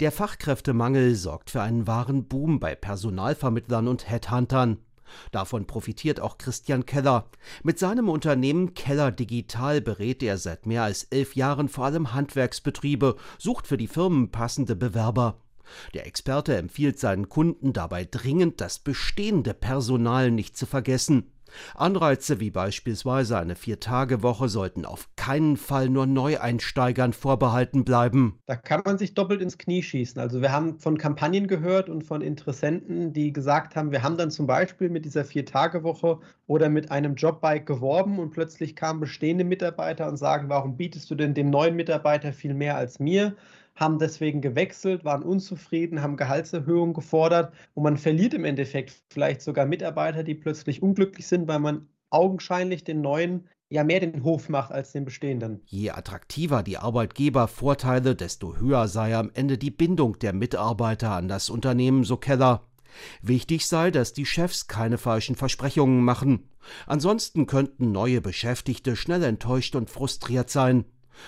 [0.00, 4.78] Der Fachkräftemangel sorgt für einen wahren Boom bei Personalvermittlern und Headhuntern.
[5.32, 7.28] Davon profitiert auch Christian Keller.
[7.64, 13.16] Mit seinem Unternehmen Keller Digital berät er seit mehr als elf Jahren vor allem Handwerksbetriebe,
[13.38, 15.40] sucht für die Firmen passende Bewerber.
[15.94, 21.32] Der Experte empfiehlt seinen Kunden dabei dringend, das bestehende Personal nicht zu vergessen.
[21.74, 28.38] Anreize wie beispielsweise eine Vier-Tage-Woche sollten auf keinen Fall nur Neueinsteigern vorbehalten bleiben.
[28.46, 30.20] Da kann man sich doppelt ins Knie schießen.
[30.20, 34.30] Also wir haben von Kampagnen gehört und von Interessenten, die gesagt haben, wir haben dann
[34.30, 40.08] zum Beispiel mit dieser Vier-Tage-Woche oder mit einem Jobbike geworben und plötzlich kamen bestehende Mitarbeiter
[40.08, 43.36] und sagen, warum bietest du denn dem neuen Mitarbeiter viel mehr als mir?
[43.78, 49.66] Haben deswegen gewechselt, waren unzufrieden, haben Gehaltserhöhungen gefordert und man verliert im Endeffekt vielleicht sogar
[49.66, 54.72] Mitarbeiter, die plötzlich unglücklich sind, weil man augenscheinlich den neuen ja mehr den Hof macht
[54.72, 55.60] als den bestehenden.
[55.66, 61.50] Je attraktiver die Arbeitgebervorteile, desto höher sei am Ende die Bindung der Mitarbeiter an das
[61.50, 62.64] Unternehmen, so Keller.
[63.22, 66.48] Wichtig sei, dass die Chefs keine falschen Versprechungen machen.
[66.86, 70.86] Ansonsten könnten neue Beschäftigte schnell enttäuscht und frustriert sein.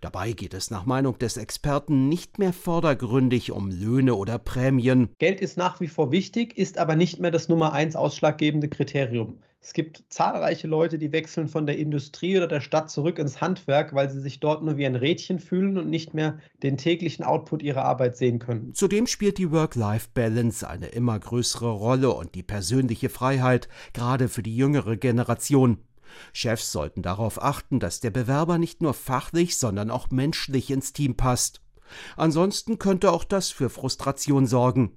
[0.00, 5.10] Dabei geht es nach Meinung des Experten nicht mehr vordergründig um Löhne oder Prämien.
[5.18, 9.38] Geld ist nach wie vor wichtig, ist aber nicht mehr das Nummer eins ausschlaggebende Kriterium.
[9.64, 13.94] Es gibt zahlreiche Leute, die wechseln von der Industrie oder der Stadt zurück ins Handwerk,
[13.94, 17.62] weil sie sich dort nur wie ein Rädchen fühlen und nicht mehr den täglichen Output
[17.62, 18.74] ihrer Arbeit sehen können.
[18.74, 24.56] Zudem spielt die Work-Life-Balance eine immer größere Rolle und die persönliche Freiheit, gerade für die
[24.56, 25.78] jüngere Generation.
[26.32, 31.16] Chefs sollten darauf achten, dass der Bewerber nicht nur fachlich, sondern auch menschlich ins Team
[31.16, 31.60] passt.
[32.16, 34.96] Ansonsten könnte auch das für Frustration sorgen.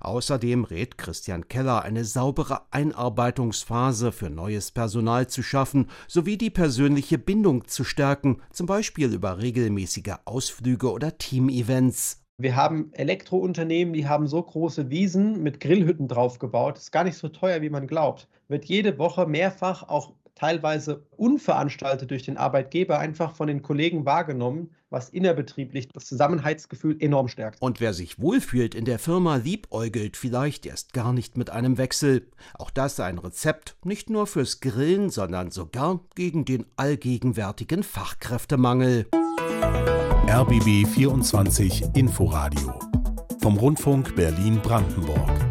[0.00, 7.18] Außerdem rät Christian Keller, eine saubere Einarbeitungsphase für neues Personal zu schaffen, sowie die persönliche
[7.18, 12.22] Bindung zu stärken, zum Beispiel über regelmäßige Ausflüge oder Teamevents.
[12.36, 16.78] Wir haben Elektrounternehmen, die haben so große Wiesen mit Grillhütten draufgebaut.
[16.78, 18.28] Ist gar nicht so teuer, wie man glaubt.
[18.48, 24.70] Wird jede Woche mehrfach auch teilweise unveranstaltet durch den Arbeitgeber einfach von den Kollegen wahrgenommen,
[24.90, 27.60] was innerbetrieblich das Zusammenhaltsgefühl enorm stärkt.
[27.60, 32.28] Und wer sich wohlfühlt in der Firma, liebäugelt vielleicht erst gar nicht mit einem Wechsel.
[32.54, 39.06] Auch das ein Rezept, nicht nur fürs Grillen, sondern sogar gegen den allgegenwärtigen Fachkräftemangel.
[40.28, 42.78] RBB 24 Inforadio
[43.40, 45.43] vom Rundfunk Berlin-Brandenburg.